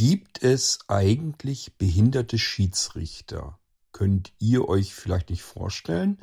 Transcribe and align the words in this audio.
Gibt 0.00 0.42
es 0.42 0.78
eigentlich 0.88 1.76
behinderte 1.76 2.38
Schiedsrichter? 2.38 3.58
Könnt 3.92 4.32
ihr 4.38 4.66
euch 4.66 4.94
vielleicht 4.94 5.28
nicht 5.28 5.42
vorstellen? 5.42 6.16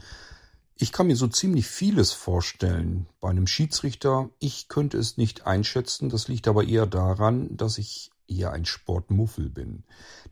Ich 0.74 0.92
kann 0.92 1.06
mir 1.06 1.16
so 1.16 1.28
ziemlich 1.28 1.68
vieles 1.68 2.12
vorstellen 2.12 3.06
bei 3.20 3.30
einem 3.30 3.46
Schiedsrichter. 3.46 4.32
Ich 4.40 4.68
könnte 4.68 4.98
es 4.98 5.18
nicht 5.18 5.46
einschätzen. 5.46 6.10
Das 6.10 6.28
liegt 6.28 6.48
aber 6.48 6.64
eher 6.64 6.88
daran, 6.88 7.56
dass 7.56 7.78
ich 7.78 8.10
eher 8.28 8.52
ein 8.52 8.66
Sportmuffel 8.66 9.48
bin. 9.48 9.84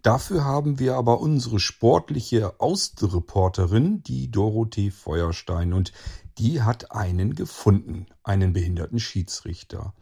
Dafür 0.01 0.43
haben 0.43 0.79
wir 0.79 0.95
aber 0.95 1.19
unsere 1.19 1.59
sportliche 1.59 2.59
Außenreporterin, 2.59 4.01
die 4.01 4.31
Dorothee 4.31 4.89
Feuerstein, 4.89 5.73
und 5.73 5.93
die 6.39 6.63
hat 6.63 6.93
einen 6.93 7.35
gefunden, 7.35 8.07
einen 8.23 8.53
behinderten 8.53 8.97
Schiedsrichter. 8.97 9.93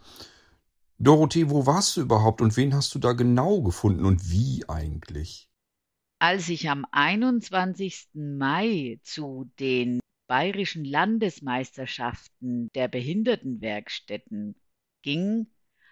Dorothee, 1.04 1.50
wo 1.50 1.66
warst 1.66 1.98
du 1.98 2.02
überhaupt 2.02 2.42
und 2.42 2.56
wen 2.56 2.74
hast 2.74 2.96
du 2.96 3.00
da 3.00 3.12
genau 3.12 3.62
gefunden 3.62 4.06
und 4.06 4.32
wie 4.32 4.64
eigentlich? 4.70 5.50
Als 6.20 6.48
ich 6.48 6.70
am 6.70 6.86
21. 6.92 8.08
Mai 8.14 9.02
zu 9.04 9.52
den 9.60 10.00
bayerischen 10.28 10.86
Landesmeisterschaften 10.86 12.72
der 12.74 12.88
Behindertenwerkstätten 12.88 14.56
ging, 15.02 15.48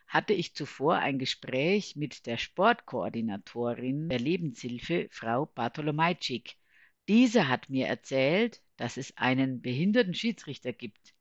hatte 0.08 0.31
ich 0.31 0.55
zuvor 0.55 1.00
ein 1.00 1.20
Gespräch 1.20 1.98
mit 1.98 2.25
der 2.25 2.38
Sportkoordinatorin 2.38 4.08
der 4.08 4.20
Lebenshilfe, 4.20 5.09
Frau 5.12 5.45
Bartolomajczyk. 5.45 6.55
Diese 7.09 7.50
hat 7.50 7.70
mir 7.70 7.88
erzählt, 7.88 8.62
dass 8.78 8.95
es 8.95 9.17
einen 9.17 9.59
behinderten 9.59 10.14
Schiedsrichter 10.14 10.72
gibt. 10.72 11.14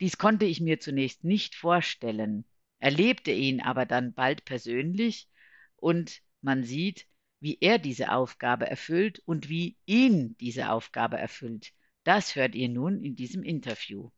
Dies 0.00 0.16
konnte 0.16 0.44
ich 0.44 0.60
mir 0.60 0.78
zunächst 0.78 1.24
nicht 1.24 1.56
vorstellen, 1.56 2.44
erlebte 2.82 3.30
ihn 3.30 3.60
aber 3.60 3.86
dann 3.86 4.12
bald 4.12 4.44
persönlich 4.44 5.28
und 5.76 6.20
man 6.40 6.64
sieht, 6.64 7.06
wie 7.38 7.58
er 7.60 7.78
diese 7.78 8.10
Aufgabe 8.12 8.68
erfüllt 8.68 9.20
und 9.24 9.48
wie 9.48 9.76
ihn 9.86 10.36
diese 10.38 10.70
Aufgabe 10.70 11.16
erfüllt. 11.16 11.72
Das 12.02 12.34
hört 12.34 12.56
ihr 12.56 12.68
nun 12.68 13.00
in 13.04 13.14
diesem 13.14 13.44
Interview. 13.44 14.10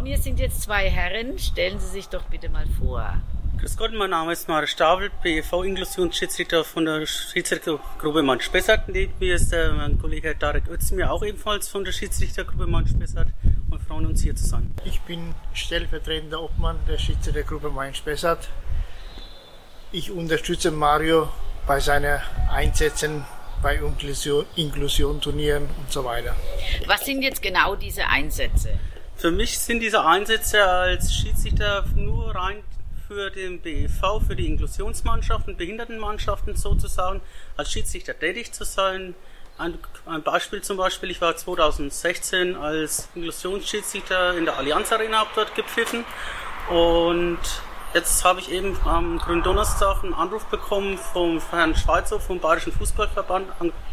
Vor 0.00 0.08
mir 0.08 0.16
sind 0.16 0.40
jetzt 0.40 0.62
zwei 0.62 0.88
Herren. 0.88 1.38
Stellen 1.38 1.78
Sie 1.78 1.88
sich 1.88 2.08
doch 2.08 2.22
bitte 2.22 2.48
mal 2.48 2.64
vor. 2.78 3.20
Grüß 3.58 3.76
Gott, 3.76 3.92
mein 3.92 4.08
Name 4.08 4.32
ist 4.32 4.48
Mare 4.48 4.66
Stavel, 4.66 5.10
BEV 5.22 5.52
Inklusionsschiedsrichter 5.62 6.64
von 6.64 6.86
der 6.86 7.04
Schiedsrichtergruppe 7.04 8.22
Mann 8.22 8.40
Spessart. 8.40 8.88
Neben 8.88 9.12
mir 9.20 9.34
ist 9.34 9.52
der, 9.52 9.74
mein 9.74 9.98
Kollege 9.98 10.34
Tarek 10.38 10.68
Özdemir, 10.68 11.12
auch 11.12 11.22
ebenfalls 11.22 11.68
von 11.68 11.84
der 11.84 11.92
Schiedsrichtergruppe 11.92 12.66
Mann 12.66 12.86
Spessart. 12.86 13.28
Und 13.70 13.82
freuen 13.82 14.06
uns 14.06 14.22
hier 14.22 14.34
zu 14.34 14.46
sein. 14.46 14.74
Ich 14.86 15.02
bin 15.02 15.34
stellvertretender 15.52 16.42
Obmann 16.42 16.78
der 16.88 16.96
Schiedsrichtergruppe 16.96 17.68
Main 17.68 17.94
Spessart. 17.94 18.48
Ich 19.92 20.10
unterstütze 20.10 20.70
Mario 20.70 21.28
bei 21.66 21.78
seinen 21.78 22.22
Einsätzen 22.50 23.26
bei 23.62 23.74
Inklusion, 23.74 24.46
Inklusion 24.56 25.20
Turnieren 25.20 25.64
und 25.64 25.92
so 25.92 26.02
weiter. 26.06 26.34
Was 26.86 27.04
sind 27.04 27.20
jetzt 27.20 27.42
genau 27.42 27.76
diese 27.76 28.06
Einsätze? 28.06 28.78
Für 29.20 29.30
mich 29.30 29.58
sind 29.58 29.80
diese 29.80 30.02
Einsätze 30.02 30.64
als 30.64 31.12
Schiedsrichter 31.12 31.84
nur 31.94 32.34
rein 32.34 32.62
für 33.06 33.28
den 33.28 33.60
BEV, 33.60 34.22
für 34.26 34.34
die 34.34 34.46
Inklusionsmannschaften, 34.46 35.58
Behindertenmannschaften 35.58 36.56
sozusagen, 36.56 37.20
als 37.54 37.70
Schiedsrichter 37.70 38.18
tätig 38.18 38.52
zu 38.52 38.64
sein. 38.64 39.14
Ein, 39.58 39.78
ein, 40.06 40.22
Beispiel 40.22 40.62
zum 40.62 40.78
Beispiel, 40.78 41.10
ich 41.10 41.20
war 41.20 41.36
2016 41.36 42.56
als 42.56 43.10
Inklusionsschiedsrichter 43.14 44.38
in 44.38 44.46
der 44.46 44.56
Allianz 44.56 44.90
Arena, 44.90 45.18
habe 45.18 45.30
dort 45.34 45.54
gepfiffen 45.54 46.06
und 46.70 47.40
Jetzt 47.92 48.24
habe 48.24 48.38
ich 48.38 48.52
eben 48.52 48.78
am 48.84 49.18
Gründonnerstag 49.18 50.04
einen 50.04 50.14
Anruf 50.14 50.44
bekommen 50.44 50.96
vom 50.96 51.42
Herrn 51.50 51.74
Schweizer 51.74 52.20
vom 52.20 52.38
Bayerischen 52.38 52.72
Fußballverband, 52.72 53.48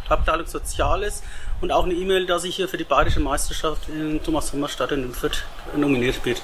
Abteilung 0.07 0.45
Soziales 0.45 1.23
und 1.61 1.71
auch 1.71 1.85
eine 1.85 1.95
E-Mail, 1.95 2.27
dass 2.27 2.43
ich 2.43 2.55
hier 2.55 2.69
für 2.69 2.77
die 2.77 2.83
Bayerische 2.83 3.19
Meisterschaft 3.19 3.89
in 3.89 4.21
Thomas 4.21 4.49
Sommerstadt 4.49 4.91
in 4.91 5.11
Fürth 5.13 5.43
nominiert 5.75 6.21
bin. 6.21 6.35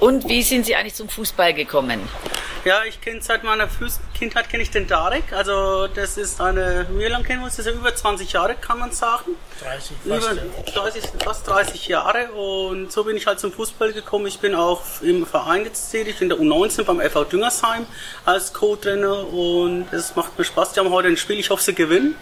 Und 0.00 0.26
wie 0.30 0.42
sind 0.42 0.64
Sie 0.64 0.74
eigentlich 0.74 0.94
zum 0.94 1.10
Fußball 1.10 1.52
gekommen? 1.52 2.00
Ja, 2.64 2.84
ich 2.84 3.00
kenne 3.00 3.22
seit 3.22 3.42
meiner 3.42 3.68
Kindheit 4.12 4.50
kenne 4.50 4.62
ich 4.62 4.70
den 4.70 4.86
Darek. 4.86 5.32
Also 5.32 5.86
das 5.86 6.18
ist 6.18 6.42
eine, 6.42 6.86
wie 6.90 7.06
lange 7.06 7.24
kennen 7.24 7.40
wir 7.40 7.46
uns? 7.46 7.56
Das 7.56 7.64
ist 7.66 7.72
ja 7.72 7.78
über 7.78 7.94
20 7.94 8.30
Jahre, 8.32 8.54
kann 8.54 8.78
man 8.78 8.92
sagen. 8.92 9.32
30, 9.62 9.96
fast, 10.06 10.32
über 10.32 10.82
30, 10.82 11.04
fast 11.24 11.48
30 11.48 11.88
Jahre. 11.88 12.32
Und 12.32 12.92
so 12.92 13.04
bin 13.04 13.16
ich 13.16 13.26
halt 13.26 13.40
zum 13.40 13.50
Fußball 13.50 13.94
gekommen. 13.94 14.26
Ich 14.26 14.40
bin 14.40 14.54
auch 14.54 14.82
im 15.00 15.26
Verein 15.26 15.64
jetzt 15.64 15.90
tätig, 15.90 16.20
in 16.20 16.28
der 16.28 16.36
U19 16.38 16.84
beim 16.84 17.00
FV 17.00 17.24
Düngersheim 17.24 17.86
als 18.26 18.52
Co-Trainer. 18.52 19.26
Und 19.28 19.90
es 19.92 20.14
macht 20.14 20.38
mir 20.38 20.44
Spaß. 20.44 20.72
Die 20.72 20.80
haben 20.80 20.90
heute 20.90 21.08
ein 21.08 21.16
Spiel. 21.16 21.38
Ich 21.38 21.48
hoffe, 21.48 21.62
sie 21.62 21.74
gewinnen. 21.74 22.14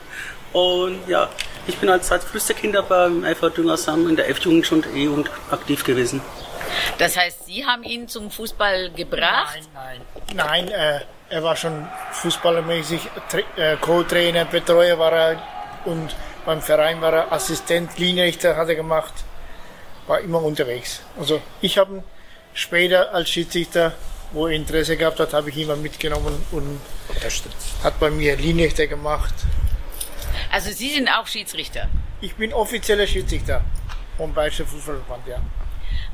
Und 0.53 1.01
ja, 1.09 1.29
ich 1.67 1.77
bin 1.79 1.91
halt 1.91 2.05
seit 2.05 2.23
frühester 2.23 2.55
Kinder 2.55 2.83
beim 2.83 3.25
FV 3.25 3.51
Düngersheim 3.51 4.09
in 4.09 4.15
der 4.15 4.31
F-Jugend 4.31 4.67
schon 4.67 4.85
eh 4.95 5.09
und 5.09 5.31
aktiv 5.51 5.83
gewesen. 5.83 6.21
Das 6.99 7.17
heißt, 7.17 7.47
Sie 7.47 7.65
haben 7.65 7.83
ihn 7.83 8.09
zum 8.09 8.31
Fußball 8.31 8.91
gebracht? 8.91 9.61
Nein, 9.75 10.01
nein. 10.35 10.67
Nein, 10.67 10.69
äh, 10.69 11.01
er 11.31 11.43
war 11.43 11.57
schon 11.57 11.87
fußballermäßig 12.13 13.01
äh, 13.57 13.77
Co-Trainer, 13.77 14.45
Betreuer 14.47 14.99
war 14.99 15.13
er 15.13 15.43
und 15.85 16.15
beim 16.45 16.63
Verein 16.63 17.01
war 17.01 17.13
er 17.13 17.33
Assistent, 17.33 17.99
Linienrichter 17.99 18.57
hat 18.57 18.69
er 18.69 18.75
gemacht, 18.75 19.13
war 20.07 20.21
immer 20.21 20.43
unterwegs. 20.43 21.03
Also 21.19 21.41
ich 21.61 21.77
habe 21.77 21.97
ihn 21.97 22.03
später 22.55 23.13
als 23.15 23.29
Schiedsrichter, 23.29 23.93
wo 24.33 24.47
er 24.47 24.55
Interesse 24.55 24.97
gehabt 24.97 25.21
hat, 25.21 25.33
habe 25.35 25.51
ich 25.51 25.57
ihn 25.57 25.69
mal 25.69 25.77
mitgenommen 25.77 26.45
und 26.51 26.81
hat 27.83 28.01
bei 28.01 28.11
mir 28.11 28.37
Linienrichter 28.37 28.87
gemacht. 28.87 29.35
Also 30.51 30.71
Sie 30.71 30.91
sind 30.91 31.09
auch 31.09 31.27
Schiedsrichter? 31.27 31.89
Ich 32.21 32.35
bin 32.35 32.53
offizieller 32.53 33.07
Schiedsrichter 33.07 33.63
vom 34.17 34.33
Bayerischen 34.33 34.67
Fußballverband, 34.67 35.27
ja. 35.27 35.41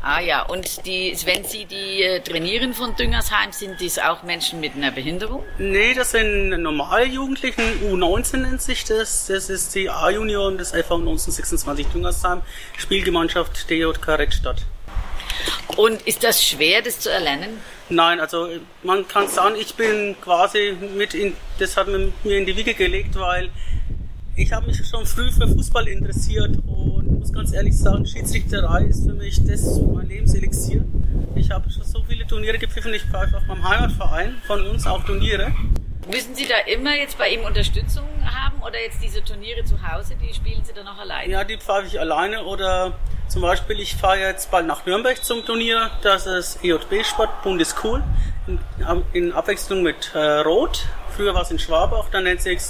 Ah 0.07 0.21
ja, 0.21 0.43
und 0.43 0.85
die, 0.85 1.17
wenn 1.25 1.45
Sie 1.45 1.65
die 1.65 2.03
äh, 2.03 2.21
trainieren 2.21 2.75
von 2.75 2.95
Düngersheim, 2.95 3.53
sind 3.53 3.81
dies 3.81 3.99
auch 3.99 4.23
Menschen 4.23 4.61
mit 4.61 4.75
einer 4.75 4.91
Behinderung? 4.91 5.43
Nee, 5.57 5.95
das 5.95 6.11
sind 6.11 6.51
Normaljugendlichen, 6.51 7.65
U19 7.91 8.37
nennt 8.37 8.61
sich 8.61 8.85
das. 8.85 9.29
Das 9.29 9.49
ist 9.49 9.75
die 9.75 9.89
A-Junioren 9.89 10.59
des 10.59 10.73
FV 10.73 10.97
1926 10.97 11.87
Düngersheim, 11.87 12.43
Spielgemeinschaft 12.77 13.71
DJK 13.71 14.09
Reckstadt. 14.09 14.67
Und 15.79 16.03
ist 16.03 16.23
das 16.23 16.45
schwer, 16.45 16.83
das 16.83 17.01
zu 17.01 17.11
erlernen? 17.11 17.59
Nein, 17.89 18.21
also 18.21 18.49
man 18.83 19.09
kann 19.09 19.27
sagen, 19.29 19.55
ich 19.59 19.75
bin 19.75 20.17
quasi 20.21 20.77
mit 20.95 21.15
in, 21.15 21.35
das 21.59 21.79
hat 21.79 21.89
mir 21.89 22.13
in 22.25 22.45
die 22.45 22.55
Wiege 22.55 22.75
gelegt, 22.75 23.19
weil 23.19 23.49
ich 24.37 24.53
habe 24.53 24.67
mich 24.67 24.87
schon 24.87 25.07
früh 25.07 25.33
für 25.33 25.49
Fußball 25.49 25.89
interessiert 25.89 26.59
und 26.67 26.94
muss 27.25 27.33
ganz 27.33 27.55
ehrlich 27.55 27.79
sagen, 27.79 28.05
Schiedsrichterei 28.05 28.83
ist 28.83 29.07
für 29.07 29.15
mich 29.15 29.43
das 29.47 29.81
mein 29.81 30.07
Lebenselixier. 30.09 30.85
Ich 31.35 31.51
habe 31.51 31.71
schon 31.71 31.83
so 31.83 32.05
viele 32.07 32.27
Turniere 32.27 32.59
gepfiffen, 32.59 32.93
ich 32.93 33.03
pfeife 33.03 33.39
auch 33.39 33.45
beim 33.49 33.67
Heimatverein 33.67 34.37
von 34.47 34.67
uns 34.67 34.87
auch 34.87 35.03
Turniere. 35.05 35.51
Müssen 36.07 36.35
Sie 36.35 36.47
da 36.47 36.57
immer 36.71 36.95
jetzt 36.95 37.17
bei 37.17 37.31
ihm 37.31 37.41
Unterstützung 37.41 38.05
haben 38.27 38.61
oder 38.61 38.79
jetzt 38.79 39.03
diese 39.03 39.25
Turniere 39.25 39.65
zu 39.65 39.77
Hause, 39.91 40.17
die 40.21 40.35
spielen 40.35 40.63
Sie 40.65 40.75
dann 40.75 40.85
noch 40.85 40.99
alleine? 40.99 41.33
Ja, 41.33 41.45
die 41.45 41.57
pfeife 41.57 41.87
ich 41.87 41.99
alleine 41.99 42.45
oder 42.45 42.93
zum 43.29 43.41
Beispiel, 43.41 43.81
ich 43.81 43.97
fahre 43.97 44.19
jetzt 44.19 44.51
bald 44.51 44.67
nach 44.67 44.85
Nürnberg 44.85 45.25
zum 45.25 45.47
Turnier, 45.47 45.91
das 46.03 46.27
ist 46.27 46.63
EJB 46.63 47.07
Sport 47.07 47.43
Bundescool 47.43 48.05
in, 48.47 48.59
in 49.15 49.33
Abwechslung 49.33 49.83
mit 49.83 50.15
äh, 50.15 50.19
Rot. 50.19 50.85
Früher 51.17 51.33
war 51.33 51.41
es 51.41 51.51
in 51.51 51.59
Schwabach, 51.59 52.11
dann 52.11 52.25
nennt 52.25 52.43
sich 52.43 52.61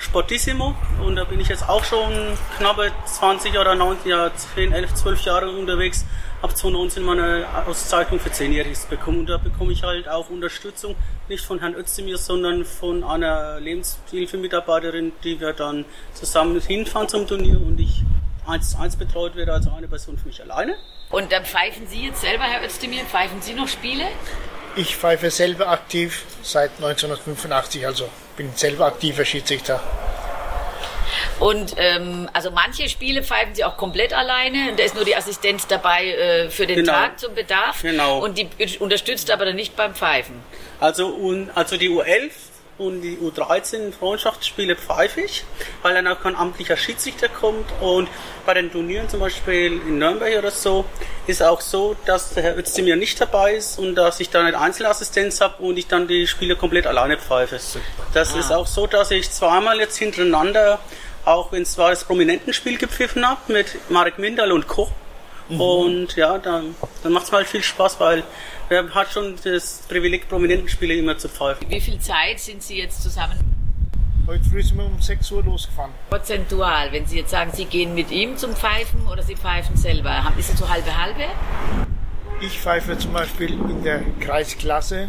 Sportissimo 0.00 0.74
und 1.04 1.16
da 1.16 1.24
bin 1.24 1.40
ich 1.40 1.48
jetzt 1.48 1.68
auch 1.68 1.84
schon 1.84 2.10
knappe 2.56 2.90
20 3.04 3.58
oder 3.58 3.74
19, 3.74 4.10
ja, 4.10 4.30
10, 4.54 4.72
11, 4.72 4.94
12 4.94 5.20
Jahre 5.22 5.50
unterwegs. 5.50 6.06
Habe 6.42 6.54
2019 6.54 7.02
meine 7.04 7.46
Auszeichnung 7.66 8.18
für 8.18 8.30
10-Jähriges 8.30 8.88
bekommen 8.88 9.20
und 9.20 9.26
da 9.26 9.36
bekomme 9.36 9.72
ich 9.72 9.82
halt 9.82 10.08
auch 10.08 10.30
Unterstützung, 10.30 10.96
nicht 11.28 11.44
von 11.44 11.60
Herrn 11.60 11.74
Özdemir, 11.74 12.16
sondern 12.16 12.64
von 12.64 13.04
einer 13.04 13.60
Lebenshilfemitarbeiterin, 13.60 15.12
die 15.22 15.38
wir 15.38 15.52
dann 15.52 15.84
zusammen 16.14 16.58
hinfahren 16.58 17.08
zum 17.08 17.26
Turnier 17.26 17.60
und 17.60 17.78
ich 17.78 18.02
eins 18.46 18.70
zu 18.70 18.78
eins 18.78 18.96
betreut 18.96 19.36
werde, 19.36 19.52
also 19.52 19.70
eine 19.70 19.86
Person 19.86 20.16
für 20.16 20.28
mich 20.28 20.40
alleine. 20.40 20.76
Und 21.10 21.30
dann 21.30 21.44
pfeifen 21.44 21.86
Sie 21.86 22.06
jetzt 22.06 22.22
selber, 22.22 22.44
Herr 22.44 22.64
Özdemir, 22.64 23.04
pfeifen 23.04 23.42
Sie 23.42 23.52
noch 23.52 23.68
Spiele? 23.68 24.04
Ich 24.76 24.96
pfeife 24.96 25.30
selber 25.30 25.68
aktiv 25.68 26.24
seit 26.42 26.70
1985, 26.76 27.86
also 27.86 28.08
bin 28.40 28.50
selber 28.56 28.86
aktiver 28.86 29.26
Schiedsrichter. 29.26 29.82
Und 31.40 31.74
ähm, 31.76 32.28
also 32.32 32.50
manche 32.50 32.88
Spiele 32.88 33.22
pfeifen 33.22 33.54
sie 33.54 33.64
auch 33.64 33.76
komplett 33.76 34.14
alleine. 34.14 34.74
Da 34.76 34.82
ist 34.82 34.94
nur 34.94 35.04
die 35.04 35.14
Assistenz 35.14 35.66
dabei 35.66 36.06
äh, 36.06 36.48
für 36.48 36.66
den 36.66 36.76
Genau. 36.76 36.92
Tag 36.92 37.20
zum 37.20 37.34
Bedarf. 37.34 37.82
Genau. 37.82 38.18
Und 38.24 38.38
die 38.38 38.48
unterstützt 38.78 39.30
aber 39.30 39.44
dann 39.44 39.56
nicht 39.56 39.76
beim 39.76 39.94
Pfeifen. 39.94 40.36
Also, 40.80 41.18
also 41.54 41.76
die 41.76 41.90
U11 41.90 42.30
und 42.80 43.02
die 43.02 43.18
U13 43.18 43.92
Freundschaftsspiele 43.92 44.74
pfeife 44.74 45.20
ich, 45.20 45.44
weil 45.82 45.94
dann 45.94 46.06
auch 46.06 46.20
kein 46.20 46.34
amtlicher 46.34 46.78
Schiedsrichter 46.78 47.28
kommt. 47.28 47.66
Und 47.80 48.08
bei 48.46 48.54
den 48.54 48.72
Turnieren 48.72 49.08
zum 49.08 49.20
Beispiel 49.20 49.80
in 49.86 49.98
Nürnberg 49.98 50.38
oder 50.38 50.50
so 50.50 50.86
ist 51.26 51.42
auch 51.42 51.60
so, 51.60 51.94
dass 52.06 52.32
der 52.32 52.42
Herr 52.42 52.58
Özdemir 52.58 52.96
nicht 52.96 53.20
dabei 53.20 53.54
ist 53.54 53.78
und 53.78 53.94
dass 53.94 54.18
ich 54.18 54.30
dann 54.30 54.46
eine 54.46 54.58
Einzelassistenz 54.58 55.42
habe 55.42 55.62
und 55.62 55.76
ich 55.76 55.88
dann 55.88 56.08
die 56.08 56.26
Spiele 56.26 56.56
komplett 56.56 56.86
alleine 56.86 57.18
pfeife. 57.18 57.60
Das 58.14 58.34
ist 58.34 58.50
auch 58.50 58.66
so, 58.66 58.86
dass 58.86 59.10
ich 59.10 59.30
zweimal 59.30 59.78
jetzt 59.78 59.98
hintereinander, 59.98 60.80
auch 61.26 61.52
wenn 61.52 61.62
es 61.62 61.72
zwar 61.72 61.90
das 61.90 62.04
Prominentenspiel 62.04 62.78
gepfiffen 62.78 63.28
habe 63.28 63.52
mit 63.52 63.90
Marek 63.90 64.18
Mindal 64.18 64.52
und 64.52 64.66
Co. 64.66 64.90
Und 65.58 66.14
ja, 66.16 66.38
dann, 66.38 66.74
dann 67.02 67.12
macht 67.12 67.24
es 67.24 67.32
mal 67.32 67.44
viel 67.44 67.62
Spaß, 67.62 67.98
weil 68.00 68.22
man 68.70 68.94
hat 68.94 69.10
schon 69.12 69.36
das 69.42 69.82
Privileg, 69.88 70.28
Prominentenspiele 70.28 70.94
immer 70.94 71.18
zu 71.18 71.28
pfeifen. 71.28 71.68
Wie 71.68 71.80
viel 71.80 71.98
Zeit 71.98 72.38
sind 72.40 72.62
Sie 72.62 72.78
jetzt 72.78 73.02
zusammen 73.02 73.38
Heute 74.26 74.44
früh 74.48 74.62
sind 74.62 74.76
wir 74.78 74.84
um 74.84 75.00
6 75.02 75.28
Uhr 75.32 75.42
losgefahren. 75.42 75.90
prozentual? 76.08 76.92
Wenn 76.92 77.04
Sie 77.04 77.18
jetzt 77.18 77.30
sagen, 77.30 77.50
Sie 77.52 77.64
gehen 77.64 77.96
mit 77.96 78.12
ihm 78.12 78.36
zum 78.36 78.54
Pfeifen 78.54 79.04
oder 79.08 79.24
Sie 79.24 79.34
pfeifen 79.34 79.76
selber, 79.76 80.22
haben- 80.22 80.38
ist 80.38 80.52
es 80.52 80.58
so 80.58 80.68
halbe 80.68 80.96
halbe? 80.96 81.24
Ich 82.40 82.58
pfeife 82.60 82.96
zum 82.96 83.12
Beispiel 83.12 83.50
in 83.52 83.82
der 83.82 84.02
Kreisklasse. 84.20 85.08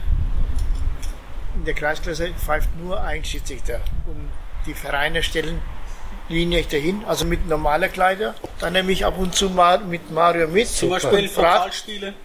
In 1.55 1.65
der 1.65 1.73
Kreisklasse 1.75 2.31
pfeift 2.33 2.69
nur 2.81 2.99
ein 3.01 3.23
Schiedsrichter. 3.23 3.81
Und 4.07 4.29
die 4.65 4.73
Vereine 4.73 5.21
stellen 5.21 5.61
Linienrichter 6.31 6.77
hin, 6.77 7.03
also 7.07 7.25
mit 7.25 7.47
normaler 7.47 7.89
Kleider. 7.89 8.35
Dann 8.59 8.73
nehme 8.73 8.91
ich 8.91 9.05
ab 9.05 9.15
und 9.17 9.35
zu 9.35 9.49
mal 9.49 9.79
mit 9.79 10.11
Mario 10.11 10.47
mit. 10.47 10.67
Zum 10.67 10.89
Beispiel 10.89 11.29
frag, 11.29 11.71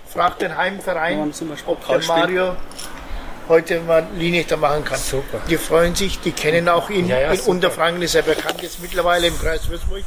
frag 0.06 0.38
den 0.38 0.56
Heimverein, 0.56 1.32
zum 1.32 1.48
Beispiel 1.50 1.72
ob 1.72 1.86
der. 1.86 2.00
Mario 2.06 2.56
heute 3.48 3.80
mal 3.80 4.06
Linienrichter 4.16 4.56
machen 4.56 4.84
kann. 4.84 4.98
Super. 4.98 5.40
Die 5.48 5.56
freuen 5.56 5.94
sich, 5.94 6.18
die 6.20 6.32
kennen 6.32 6.68
auch 6.68 6.90
ihn. 6.90 7.08
Ja, 7.08 7.20
ja, 7.20 7.32
in. 7.32 7.40
Unterfranken 7.40 8.02
ist 8.02 8.14
er 8.14 8.22
bekannt 8.22 8.62
jetzt 8.62 8.80
mittlerweile 8.80 9.28
im 9.28 9.38
Kreis 9.38 9.68
Würzburg. 9.68 10.02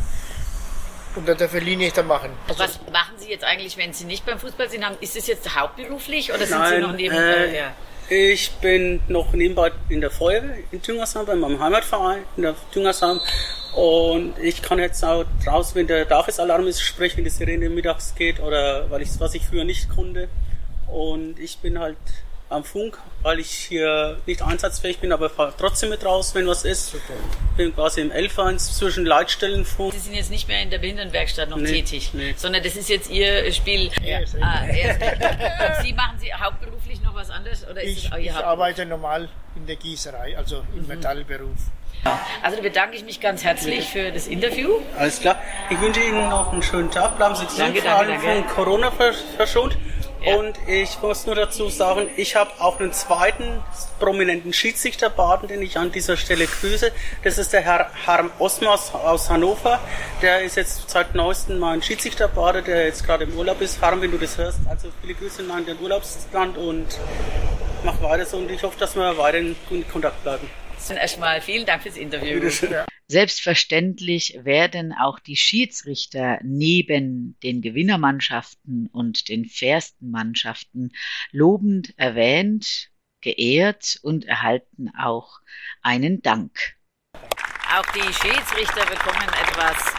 Und 1.15 1.27
da 1.27 1.33
darf 1.33 1.53
er 1.53 1.61
Linienrichter 1.61 2.03
machen. 2.03 2.31
Also 2.47 2.63
Was 2.63 2.79
machen 2.91 3.15
Sie 3.17 3.29
jetzt 3.29 3.43
eigentlich, 3.43 3.77
wenn 3.77 3.93
Sie 3.93 4.05
nicht 4.05 4.25
beim 4.25 4.39
Fußball 4.39 4.69
sind? 4.69 4.85
Ist 5.01 5.15
es 5.15 5.27
jetzt 5.27 5.55
hauptberuflich 5.59 6.29
oder 6.31 6.45
sind 6.45 6.65
Sie 6.65 6.73
Nein, 6.73 6.81
noch 6.81 6.93
neben... 6.93 7.15
äh, 7.15 7.57
ja. 7.57 7.71
Ich 8.09 8.51
bin 8.61 9.01
noch 9.07 9.33
nebenbei 9.33 9.71
in 9.87 10.01
der 10.01 10.09
Feuerwehr 10.09 10.57
in 10.71 10.81
Tüngersheim, 10.81 11.27
bei 11.27 11.35
meinem 11.35 11.59
Heimatverein 11.61 12.23
in 12.37 12.43
der 12.43 12.55
Tüngersheim. 12.71 13.19
Und 13.75 14.33
ich 14.39 14.61
kann 14.61 14.79
jetzt 14.79 15.03
auch 15.03 15.25
draußen, 15.45 15.75
wenn 15.75 15.87
der 15.87 16.05
Dachesalarm 16.05 16.67
ist, 16.67 16.81
sprich, 16.81 17.15
wenn 17.15 17.23
die 17.23 17.29
Sirene 17.29 17.69
mittags 17.69 18.15
geht 18.15 18.39
oder 18.39 18.89
weil 18.89 19.01
ich, 19.01 19.09
was 19.19 19.35
ich 19.35 19.45
früher 19.45 19.63
nicht 19.63 19.89
konnte. 19.89 20.27
Und 20.87 21.39
ich 21.39 21.59
bin 21.59 21.79
halt 21.79 21.97
am 22.49 22.63
Funk, 22.63 22.97
weil 23.21 23.39
ich 23.39 23.51
hier 23.51 24.17
nicht 24.25 24.41
einsatzfähig 24.41 24.97
bin, 24.99 25.11
aber 25.11 25.29
fahr 25.29 25.53
trotzdem 25.55 25.89
mit 25.89 26.03
raus, 26.03 26.33
wenn 26.33 26.47
was 26.47 26.65
ist. 26.65 26.95
Bin 27.57 27.73
quasi 27.75 28.01
im 28.01 28.11
L1 28.11 28.75
zwischen 28.75 29.05
Leitstellenfunk. 29.05 29.93
Sie 29.93 29.99
sind 29.99 30.15
jetzt 30.15 30.31
nicht 30.31 30.47
mehr 30.47 30.61
in 30.63 30.69
der 30.71 30.79
Behindertenwerkstatt 30.79 31.49
noch 31.49 31.57
Nee, 31.57 31.67
tätig, 31.83 32.09
nee. 32.13 32.33
sondern 32.35 32.63
das 32.63 32.75
ist 32.75 32.89
jetzt 32.89 33.09
Ihr 33.11 33.51
Spiel. 33.53 33.91
Er 34.03 34.23
ist 34.23 34.35
ah, 34.41 34.63
Sie 35.83 35.93
machen 35.93 36.17
Sie 36.19 36.33
hauptberuflich 36.33 37.01
noch 37.03 37.13
was 37.13 37.29
anderes 37.29 37.67
oder 37.69 37.81
ist 37.83 37.97
ich, 37.99 38.05
es 38.05 38.11
auch 38.11 38.17
Ihr 38.17 38.23
ich 38.31 38.33
arbeite 38.33 38.85
normal 38.85 39.29
in 39.55 39.67
der 39.67 39.75
Gießerei, 39.75 40.35
also 40.37 40.63
im 40.75 40.87
Metallberuf. 40.87 41.57
Also 42.41 42.55
da 42.55 42.63
bedanke 42.63 42.95
ich 42.95 43.03
mich 43.03 43.19
ganz 43.19 43.43
herzlich 43.43 43.85
für 43.89 44.09
das 44.11 44.27
Interview. 44.27 44.69
Alles 44.97 45.19
klar. 45.19 45.39
Ich 45.69 45.79
wünsche 45.81 45.99
Ihnen 45.99 46.29
noch 46.29 46.53
einen 46.53 46.63
schönen 46.63 46.89
Tag. 46.89 47.17
Bleiben 47.17 47.35
Sie 47.35 47.43
gesund, 47.45 47.59
Danke, 47.61 47.81
vor 47.81 47.91
allem 47.91 48.09
danke. 48.21 48.25
von 48.25 48.47
Corona 48.47 48.89
ver- 48.89 49.13
verschont. 49.35 49.77
Ja. 50.21 50.35
Und 50.35 50.57
ich 50.67 51.01
muss 51.01 51.25
nur 51.25 51.35
dazu 51.35 51.69
sagen, 51.69 52.09
ich 52.17 52.35
habe 52.35 52.51
auch 52.59 52.79
einen 52.79 52.91
zweiten 52.91 53.63
prominenten 53.99 54.51
Schiedsrichterbaden, 54.51 55.47
den 55.47 55.61
ich 55.61 55.77
an 55.77 55.91
dieser 55.91 56.17
Stelle 56.17 56.45
grüße. 56.45 56.91
Das 57.23 57.37
ist 57.37 57.53
der 57.53 57.61
Herr 57.61 57.89
Harm 58.05 58.31
Osmas 58.39 58.93
aus 58.93 59.29
Hannover. 59.29 59.79
Der 60.21 60.41
ist 60.41 60.57
jetzt 60.57 60.89
seit 60.89 61.15
neuestem 61.15 61.59
mein 61.59 61.81
Schiedsrichterbade, 61.81 62.61
der 62.61 62.85
jetzt 62.85 63.05
gerade 63.05 63.23
im 63.23 63.37
Urlaub 63.37 63.61
ist. 63.61 63.81
Harm, 63.81 64.01
wenn 64.01 64.11
du 64.11 64.17
das 64.17 64.37
hörst, 64.37 64.59
also 64.69 64.89
viele 65.01 65.13
Grüße 65.13 65.41
in 65.41 65.47
dein 65.47 65.79
Urlaubsland 65.79 66.57
und 66.57 66.87
mach 67.83 68.01
weiter 68.01 68.25
so. 68.25 68.37
Und 68.37 68.51
ich 68.51 68.61
hoffe, 68.61 68.77
dass 68.77 68.95
wir 68.95 69.17
weiter 69.17 69.37
in 69.37 69.55
Kontakt 69.91 70.21
bleiben. 70.23 70.49
Erstmal 70.89 71.39
vielen 71.41 71.65
Dank 71.65 71.83
fürs 71.83 71.97
Interview. 71.97 72.39
Bitteschön. 72.39 72.75
Selbstverständlich 73.11 74.37
werden 74.43 74.93
auch 74.93 75.17
die 75.17 75.35
Schiedsrichter 75.35 76.37
neben 76.43 77.39
den 77.41 77.63
Gewinnermannschaften 77.63 78.85
und 78.85 79.29
den 79.29 79.45
fairsten 79.45 80.11
Mannschaften 80.11 80.91
lobend 81.31 81.97
erwähnt, 81.97 82.91
geehrt 83.21 83.97
und 84.03 84.25
erhalten 84.25 84.91
auch 84.95 85.39
einen 85.81 86.21
Dank. 86.21 86.75
Auch 87.75 87.85
die 87.93 88.13
Schiedsrichter 88.13 88.85
bekommen 88.85 89.27
etwas. 89.41 89.91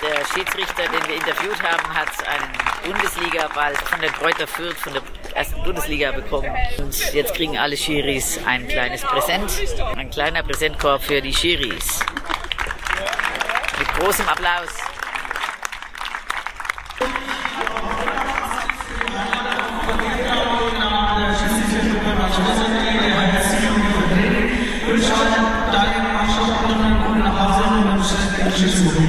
Der 0.00 0.24
Schiedsrichter, 0.26 0.84
den 0.84 1.08
wir 1.08 1.16
interviewt 1.16 1.60
haben, 1.60 1.94
hat 1.94 2.28
einen 2.28 2.92
Bundesliga-Ball 2.92 3.74
von 3.74 4.00
der 4.00 4.10
Kräuter 4.10 4.46
Fürth, 4.46 4.78
von 4.78 4.92
der 4.92 5.02
ersten 5.34 5.62
Bundesliga 5.62 6.12
bekommen. 6.12 6.50
Und 6.78 7.12
jetzt 7.12 7.34
kriegen 7.34 7.58
alle 7.58 7.76
Schiris 7.76 8.38
ein 8.46 8.66
kleines 8.68 9.02
Präsent, 9.02 9.52
ein 9.96 10.10
kleiner 10.10 10.42
Präsentkorb 10.42 11.02
für 11.02 11.20
die 11.20 11.32
Schiris. 11.32 12.00
Mit 13.78 13.88
großem 13.94 14.28
Applaus. 14.28 14.68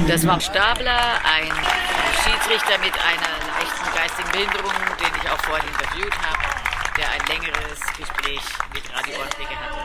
Das 0.08 0.26
war 0.26 0.40
Stabler, 0.40 1.20
ein 1.24 1.52
Schiedsrichter 2.22 2.78
mit 2.78 2.92
einer 2.92 3.41
geistigen 4.02 4.32
Behinderung, 4.32 4.72
den 4.98 5.12
ich 5.22 5.30
auch 5.30 5.38
vorhin 5.42 5.68
interviewt 5.68 6.14
habe, 6.26 6.42
der 6.98 7.08
ein 7.08 7.24
längeres 7.28 7.80
Gespräch 7.96 8.42
mit 8.74 8.82
Radio 8.92 9.20
Ohrträger 9.20 9.56
hatte. 9.60 9.82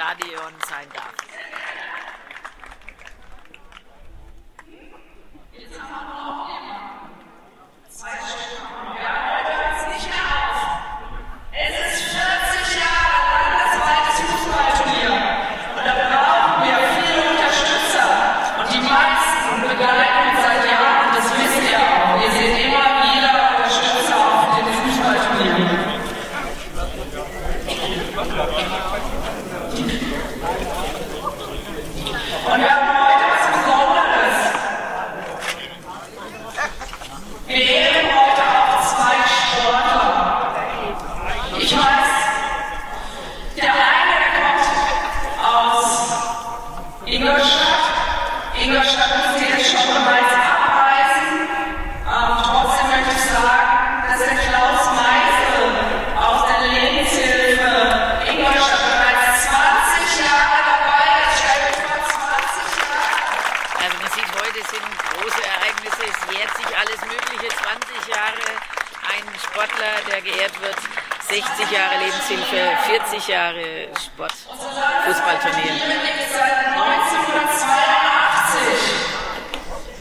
Stadion 0.00 0.54
sein 0.66 0.88
darf. 0.94 1.39
Alles 67.00 67.06
Mögliche, 67.06 67.48
20 67.48 68.08
Jahre 68.08 68.44
ein 69.10 69.24
Sportler, 69.38 70.00
der 70.10 70.20
geehrt 70.22 70.60
wird. 70.60 70.76
60 71.28 71.70
Jahre 71.70 71.98
Lebenshilfe, 71.98 72.76
40 72.86 73.28
Jahre 73.28 73.88
Sport, 74.04 74.32
Fußballturnier. 74.32 75.70
1982. 75.70 75.80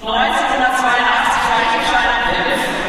1982 0.02 1.50
war 1.50 1.62
ich 1.62 1.74
in. 1.76 1.82
Und 2.80 2.89